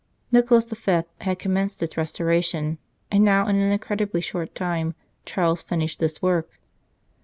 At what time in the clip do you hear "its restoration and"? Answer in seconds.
1.83-3.23